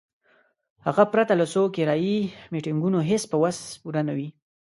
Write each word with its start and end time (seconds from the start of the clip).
هغه 0.85 1.03
پرته 1.11 1.33
له 1.39 1.45
څو 1.53 1.61
کرایي 1.75 2.17
میټینګونو 2.51 2.99
هیڅ 3.09 3.23
په 3.31 3.37
وس 3.43 3.57
پوره 3.81 4.01
نه 4.07 4.13
وي. 4.17 4.27